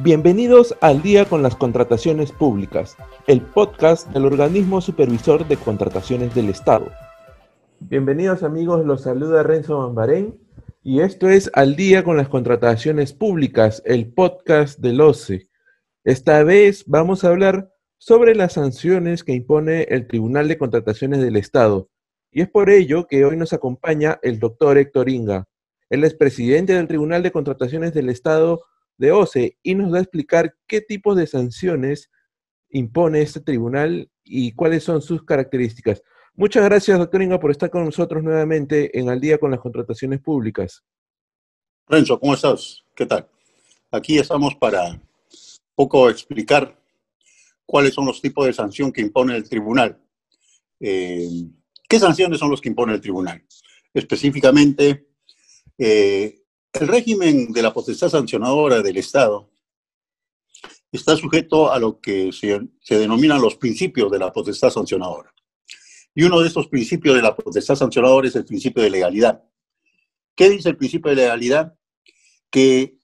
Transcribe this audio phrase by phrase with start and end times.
[0.00, 2.96] Bienvenidos al Día con las Contrataciones Públicas,
[3.26, 6.90] el podcast del organismo supervisor de contrataciones del Estado.
[7.78, 10.40] Bienvenidos amigos, los saluda Renzo Mambarén
[10.82, 15.50] y esto es Al Día con las Contrataciones Públicas, el podcast del OCE.
[16.04, 21.36] Esta vez vamos a hablar sobre las sanciones que impone el Tribunal de Contrataciones del
[21.36, 21.90] Estado.
[22.32, 25.46] Y es por ello que hoy nos acompaña el doctor Héctor Inga.
[25.90, 28.62] Él es presidente del Tribunal de Contrataciones del Estado
[28.98, 32.10] de OCE y nos va a explicar qué tipos de sanciones
[32.70, 36.02] impone este tribunal y cuáles son sus características.
[36.34, 40.20] Muchas gracias, doctor Inga, por estar con nosotros nuevamente en Al día con las contrataciones
[40.20, 40.82] públicas.
[41.86, 42.82] Renzo, ¿cómo estás?
[42.96, 43.28] ¿Qué tal?
[43.90, 45.00] Aquí estamos para
[45.74, 46.80] poco explicar
[47.66, 50.00] cuáles son los tipos de sanción que impone el tribunal.
[50.80, 51.28] Eh,
[51.88, 53.44] ¿Qué sanciones son los que impone el tribunal?
[53.92, 55.08] Específicamente,
[55.76, 56.41] eh,
[56.72, 59.50] el régimen de la potestad sancionadora del Estado
[60.90, 65.32] está sujeto a lo que se, denominan los principios de la potestad sancionadora.
[66.14, 69.42] Y uno de estos principios de la potestad sancionadora es el principio de legalidad.
[70.34, 71.74] ¿Qué dice el principio de legalidad?
[72.50, 72.98] Que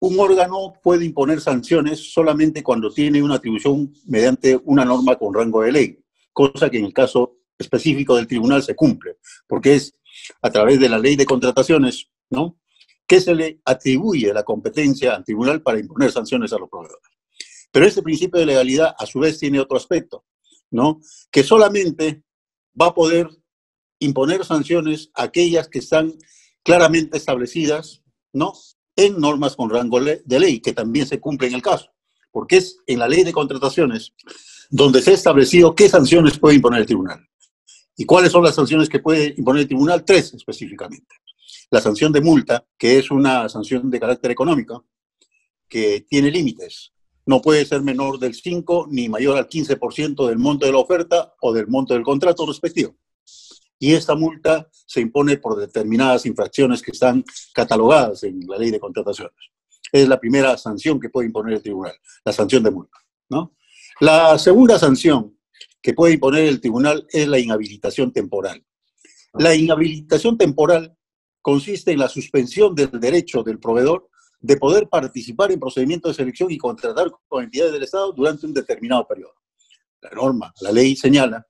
[0.00, 5.62] un órgano puede imponer sanciones solamente cuando tiene una atribución mediante una norma con rango
[5.62, 9.94] de ley, cosa que en el caso específico del tribunal se cumple, porque es
[10.42, 12.58] a través de la ley de contrataciones, ¿no?
[13.06, 17.04] Que se le atribuye la competencia al tribunal para imponer sanciones a los proveedores.
[17.70, 20.24] Pero ese principio de legalidad, a su vez, tiene otro aspecto,
[20.70, 21.00] ¿no?
[21.30, 22.22] Que solamente
[22.80, 23.28] va a poder
[23.98, 26.14] imponer sanciones a aquellas que están
[26.62, 28.52] claramente establecidas, ¿no?
[28.96, 31.90] En normas con rango de ley, que también se cumple en el caso,
[32.30, 34.14] porque es en la ley de contrataciones
[34.70, 37.28] donde se ha establecido qué sanciones puede imponer el tribunal.
[37.96, 40.04] ¿Y cuáles son las sanciones que puede imponer el tribunal?
[40.04, 41.14] Tres específicamente
[41.74, 44.86] la sanción de multa, que es una sanción de carácter económico,
[45.68, 46.92] que tiene límites.
[47.26, 51.34] No puede ser menor del 5 ni mayor al 15% del monto de la oferta
[51.40, 52.96] o del monto del contrato respectivo.
[53.80, 58.78] Y esta multa se impone por determinadas infracciones que están catalogadas en la ley de
[58.78, 59.34] contrataciones.
[59.90, 61.94] Es la primera sanción que puede imponer el tribunal,
[62.24, 62.98] la sanción de multa.
[63.30, 63.56] ¿no?
[63.98, 65.36] La segunda sanción
[65.82, 68.64] que puede imponer el tribunal es la inhabilitación temporal.
[69.32, 70.96] La inhabilitación temporal
[71.44, 74.08] consiste en la suspensión del derecho del proveedor
[74.40, 78.54] de poder participar en procedimientos de selección y contratar con entidades del Estado durante un
[78.54, 79.34] determinado periodo.
[80.00, 81.46] La norma, la ley señala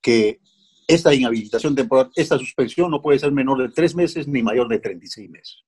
[0.00, 0.40] que
[0.86, 4.78] esta inhabilitación temporal, esta suspensión no puede ser menor de tres meses ni mayor de
[4.78, 5.64] 36 meses.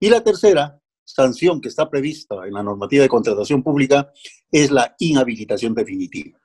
[0.00, 4.10] Y la tercera sanción que está prevista en la normativa de contratación pública
[4.50, 6.40] es la inhabilitación definitiva.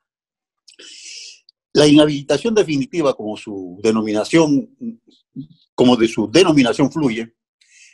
[1.72, 4.76] La inhabilitación definitiva, como su denominación
[5.80, 7.38] como de su denominación fluye,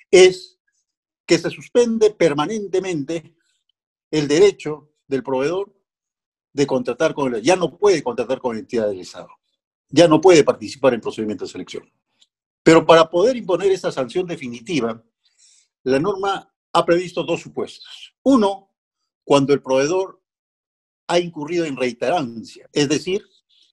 [0.09, 0.57] es
[1.23, 3.35] que se suspende permanentemente
[4.09, 5.71] el derecho del proveedor
[6.51, 9.29] de contratar con el, ya no puede contratar con entidad del Estado,
[9.87, 11.93] ya no puede participar en procedimientos de selección.
[12.63, 15.03] Pero para poder imponer esa sanción definitiva,
[15.83, 18.15] la norma ha previsto dos supuestos.
[18.23, 18.71] Uno,
[19.23, 20.23] cuando el proveedor
[21.05, 23.23] ha incurrido en reiterancia, es decir,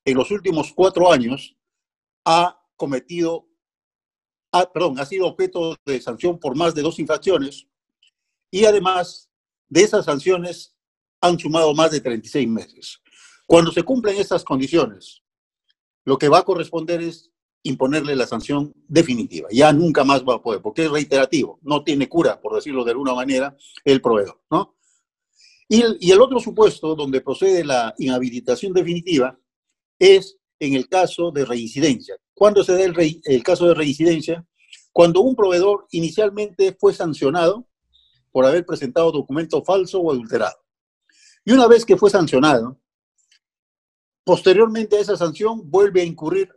[0.05, 1.57] en los últimos cuatro años
[2.27, 3.49] ha cometido
[4.73, 7.67] perdón, ha sido objeto de sanción por más de dos infracciones
[8.51, 9.31] y además
[9.69, 10.77] de esas sanciones
[11.21, 13.01] han sumado más de 36 meses.
[13.47, 15.23] Cuando se cumplen estas condiciones,
[16.05, 17.31] lo que va a corresponder es
[17.63, 19.49] imponerle la sanción definitiva.
[19.51, 22.91] Ya nunca más va a poder, porque es reiterativo, no tiene cura, por decirlo de
[22.91, 24.77] alguna manera, el proveedor, ¿no?
[25.69, 29.39] Y el, y el otro supuesto donde procede la inhabilitación definitiva
[29.99, 32.15] es en el caso de reincidencia.
[32.33, 34.47] ¿Cuándo se da el, caso de reincidencia?
[34.93, 37.67] Cuando un proveedor inicialmente fue sancionado
[38.31, 40.55] por haber presentado documento falso o adulterado.
[41.45, 42.81] Y una vez que fue sancionado,
[44.23, 46.49] posteriormente a esa sanción vuelve a incurrir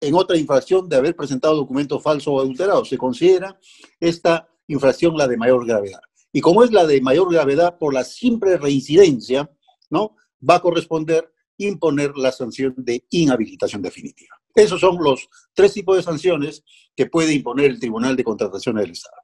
[0.00, 2.84] en otra infracción de haber presentado documento falso o adulterado.
[2.84, 3.56] Se considera
[4.00, 6.00] esta infracción la de mayor gravedad.
[6.32, 9.48] Y como es la de mayor gravedad por la simple reincidencia,
[9.90, 10.16] ¿no?
[10.46, 14.36] Va a corresponder imponer la sanción de inhabilitación definitiva.
[14.54, 16.64] Esos son los tres tipos de sanciones
[16.94, 19.16] que puede imponer el Tribunal de Contratación del Estado.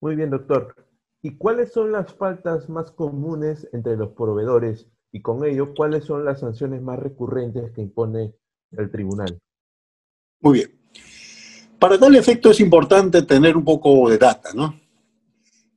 [0.00, 0.74] Muy bien, doctor.
[1.22, 6.24] ¿Y cuáles son las faltas más comunes entre los proveedores y con ello cuáles son
[6.24, 8.34] las sanciones más recurrentes que impone
[8.72, 9.38] el tribunal?
[10.40, 10.80] Muy bien.
[11.78, 14.78] Para tal efecto es importante tener un poco de data, ¿no?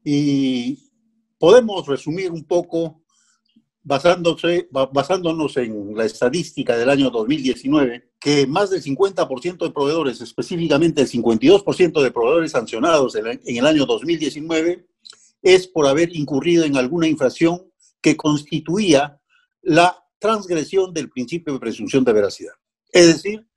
[0.03, 0.91] Y
[1.37, 3.03] podemos resumir un poco
[3.87, 11.09] basándonos en la estadística del año 2019, que más del 50% de proveedores, específicamente el
[11.09, 14.85] 52% de proveedores sancionados en el año 2019,
[15.41, 19.21] es por haber incurrido en alguna infracción que constituía
[19.61, 22.53] la transgresión del principio de presunción de veracidad.
[22.91, 23.47] Es decir,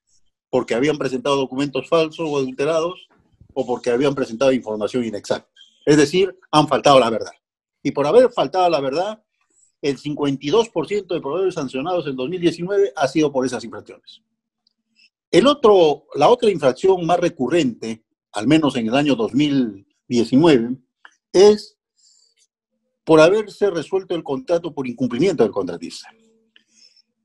[0.49, 3.09] porque habían presentado documentos falsos o adulterados
[3.53, 5.50] o porque habían presentado información inexacta.
[5.85, 7.33] Es decir, han faltado a la verdad.
[7.83, 9.25] Y por haber faltado a la verdad,
[9.82, 14.23] el 52% de proveedores sancionados en 2019 ha sido por esas infracciones.
[15.31, 20.77] El otro, la otra infracción más recurrente, al menos en el año 2019,
[21.32, 21.79] es
[23.05, 26.09] por haberse resuelto el contrato por incumplimiento del contratista.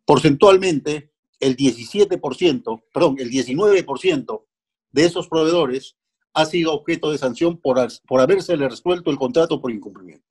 [0.05, 4.45] Porcentualmente, el 17%, perdón, el 19%
[4.91, 5.97] de esos proveedores
[6.33, 7.77] ha sido objeto de sanción por,
[8.07, 10.25] por haberse resuelto el contrato por incumplimiento.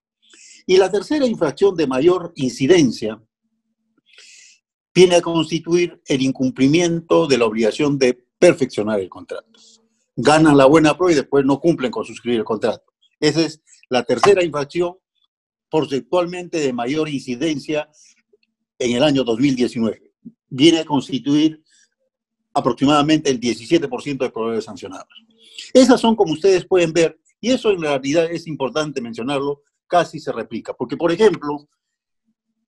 [0.66, 3.22] Y la tercera infracción de mayor incidencia
[4.94, 9.50] viene a constituir el incumplimiento de la obligación de perfeccionar el contrato.
[10.16, 12.84] Ganan la buena prueba y después no cumplen con suscribir el contrato.
[13.18, 14.96] Esa es la tercera infracción
[15.68, 17.88] porcentualmente de mayor incidencia
[18.78, 20.12] en el año 2019.
[20.48, 21.62] Viene a constituir
[22.52, 25.08] aproximadamente el 17% de proveedores sancionados.
[25.72, 30.32] Esas son, como ustedes pueden ver, y eso en realidad es importante mencionarlo, casi se
[30.32, 30.74] replica.
[30.74, 31.68] Porque, por ejemplo,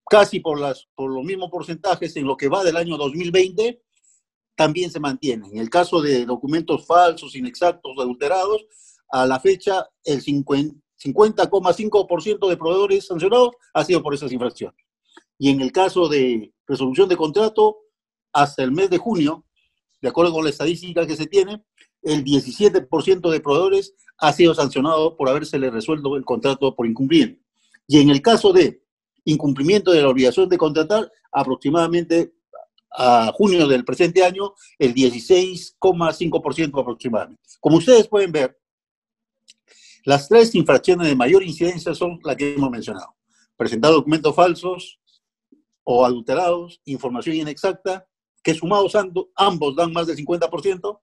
[0.09, 3.83] casi por, las, por los mismos porcentajes en lo que va del año 2020,
[4.55, 5.53] también se mantienen.
[5.53, 8.65] En el caso de documentos falsos, inexactos, adulterados,
[9.11, 14.81] a la fecha el 50,5% de proveedores sancionados ha sido por esas infracciones.
[15.39, 17.77] Y en el caso de resolución de contrato,
[18.33, 19.45] hasta el mes de junio,
[20.01, 21.63] de acuerdo con la estadística que se tiene,
[22.03, 27.43] el 17% de proveedores ha sido sancionado por habérsele resuelto el contrato por incumplimiento.
[27.87, 28.83] Y en el caso de
[29.25, 32.33] incumplimiento de la obligación de contratar, aproximadamente
[32.91, 37.43] a junio del presente año, el 16,5% aproximadamente.
[37.61, 38.59] Como ustedes pueden ver,
[40.05, 43.15] las tres infracciones de mayor incidencia son las que hemos mencionado.
[43.57, 45.01] Presentar documentos falsos
[45.83, 48.07] o adulterados, información inexacta,
[48.43, 48.95] que sumados
[49.35, 51.01] ambos dan más del 50%,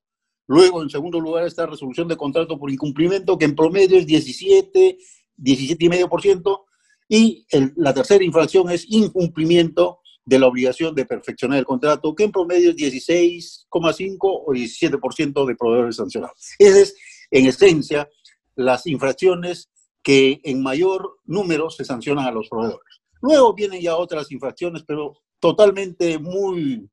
[0.47, 4.97] Luego, en segundo lugar, está resolución de contrato por incumplimiento, que en promedio es 17,
[5.37, 6.65] 17,5%.
[7.09, 7.45] Y
[7.75, 12.71] la tercera infracción es incumplimiento de la obligación de perfeccionar el contrato, que en promedio
[12.71, 16.37] es 16,5 o 17% de proveedores sancionados.
[16.57, 16.95] Esas es,
[17.31, 18.09] en esencia,
[18.55, 19.69] las infracciones
[20.01, 23.01] que en mayor número se sancionan a los proveedores.
[23.21, 26.89] Luego vienen ya otras infracciones, pero totalmente muy,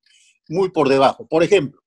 [0.47, 1.27] muy por debajo.
[1.27, 1.80] Por ejemplo,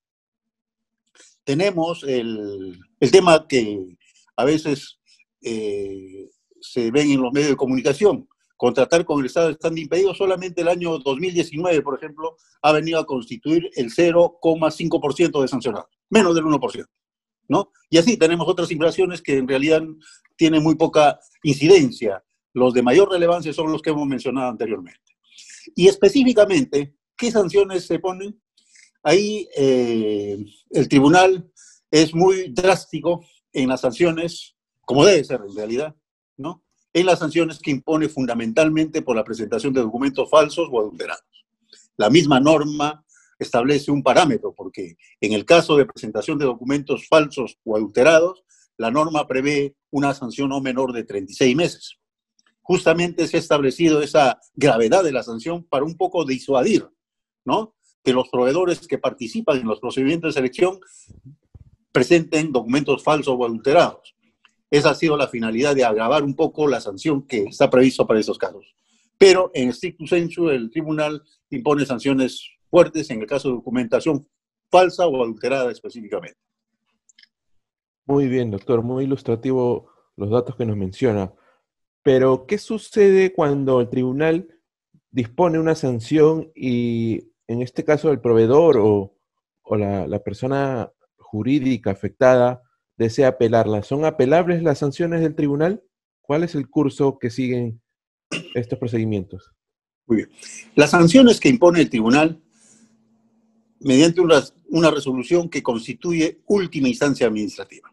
[1.45, 2.79] tenemos el,
[3.11, 3.95] tema que
[4.35, 4.99] a veces
[5.41, 6.27] eh,
[6.59, 8.27] se ven en los medios de comunicación.
[8.57, 10.17] Contratar con el Estado están impedidos.
[10.17, 16.35] Solamente el año 2019, por ejemplo, ha venido a constituir el 0,5% de sancionados, menos
[16.35, 16.85] del 1%.
[17.47, 17.71] ¿no?
[17.89, 19.83] Y así tenemos otras infracciones que en realidad
[20.35, 22.23] tienen muy poca incidencia.
[22.53, 24.99] Los de mayor relevancia son los que hemos mencionado anteriormente.
[25.75, 28.41] Y específicamente, ¿qué sanciones se ponen?
[29.07, 31.47] Ahí eh, el tribunal
[31.91, 33.23] es muy drástico
[33.53, 35.95] en las sanciones, como debe ser en realidad,
[36.37, 36.63] ¿no?
[36.91, 41.23] En las sanciones que impone fundamentalmente por la presentación de documentos falsos o adulterados.
[41.97, 43.05] La misma norma
[43.37, 48.43] establece un parámetro, porque en el caso de presentación de documentos falsos o adulterados,
[48.75, 51.99] la norma prevé una sanción no menor de 36 meses.
[52.63, 56.89] Justamente se ha establecido esa gravedad de la sanción para un poco disuadir,
[57.45, 57.75] ¿no?
[58.05, 60.79] Que los proveedores que participan en los procedimientos de selección
[61.91, 64.15] presenten documentos falsos o adulterados.
[64.69, 68.19] Esa ha sido la finalidad de agravar un poco la sanción que está previsto para
[68.19, 68.75] esos casos.
[69.17, 74.27] Pero en stricto sensu, el tribunal impone sanciones fuertes en el caso de documentación
[74.69, 76.37] falsa o adulterada específicamente.
[78.05, 81.33] Muy bien, doctor, muy ilustrativo los datos que nos menciona.
[82.03, 84.47] Pero, ¿qué sucede cuando el tribunal
[85.09, 89.11] dispone una sanción y en este caso el proveedor o,
[89.77, 92.61] la, persona jurídica afectada
[92.97, 95.83] desea apelarla, ¿son apelables las sanciones del tribunal?
[96.21, 97.81] ¿Cuál es el curso que siguen
[98.53, 99.51] estos procedimientos?
[100.07, 100.29] Muy bien.
[100.75, 102.41] Las sanciones que impone el tribunal
[103.79, 107.91] mediante una, resolución que constituye última instancia administrativa.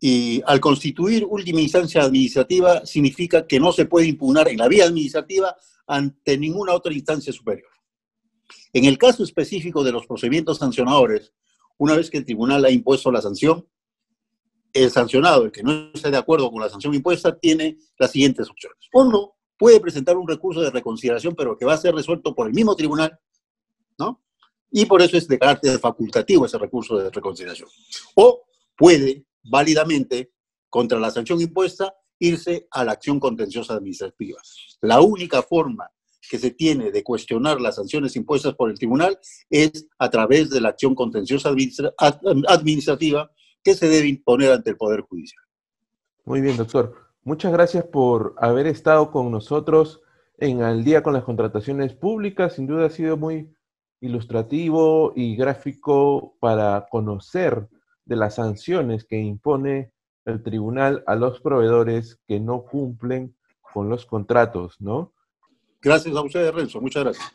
[0.00, 4.84] Y al constituir última instancia administrativa significa que no se puede impugnar en la vía
[4.84, 7.68] administrativa ante ninguna otra instancia superior.
[8.72, 11.32] En el caso específico de los procedimientos sancionadores,
[11.78, 13.66] una vez que el tribunal ha impuesto la sanción,
[14.72, 18.48] el sancionado, el que no esté de acuerdo con la sanción impuesta, tiene las siguientes
[18.50, 18.78] opciones.
[18.92, 22.54] Uno, puede presentar un recurso de reconsideración, pero que va a ser resuelto por el
[22.54, 23.18] mismo tribunal,
[23.98, 24.22] ¿no?
[24.70, 27.68] Y por eso es de carácter facultativo ese recurso de reconsideración.
[28.14, 28.44] O
[28.76, 30.32] puede válidamente,
[30.68, 34.40] contra la sanción impuesta, irse a la acción contenciosa administrativa.
[34.80, 35.90] La única forma
[36.28, 39.18] que se tiene de cuestionar las sanciones impuestas por el tribunal
[39.50, 41.50] es a través de la acción contenciosa
[42.48, 43.30] administrativa
[43.62, 45.42] que se debe imponer ante el Poder Judicial.
[46.24, 46.94] Muy bien, doctor.
[47.22, 50.00] Muchas gracias por haber estado con nosotros
[50.38, 52.54] en Al día con las contrataciones públicas.
[52.54, 53.52] Sin duda ha sido muy
[54.00, 57.68] ilustrativo y gráfico para conocer
[58.04, 59.92] de las sanciones que impone
[60.24, 65.12] el tribunal a los proveedores que no cumplen con los contratos, ¿no?
[65.82, 66.80] Gracias a ustedes, Renzo.
[66.80, 67.32] Muchas gracias.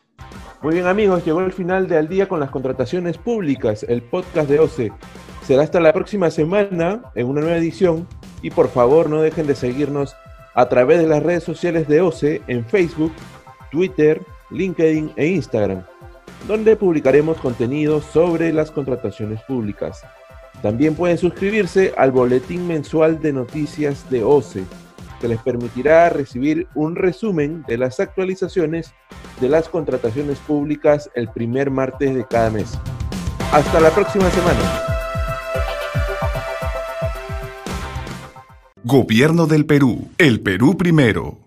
[0.62, 4.50] Muy bien, amigos, llegó el final de Al día con las contrataciones públicas, el podcast
[4.50, 4.92] de OCE.
[5.46, 8.08] Será hasta la próxima semana en una nueva edición
[8.42, 10.16] y por favor no dejen de seguirnos
[10.54, 13.12] a través de las redes sociales de OCE en Facebook,
[13.72, 14.22] Twitter,
[14.52, 15.84] LinkedIn e Instagram,
[16.48, 20.04] donde publicaremos contenido sobre las contrataciones públicas.
[20.62, 24.64] También pueden suscribirse al boletín mensual de noticias de OCE,
[25.24, 28.94] que les permitirá recibir un resumen de las actualizaciones
[29.40, 32.78] de las contrataciones públicas el primer martes de cada mes.
[33.54, 34.60] Hasta la próxima semana.
[38.84, 40.10] Gobierno del Perú.
[40.18, 41.40] El Perú primero.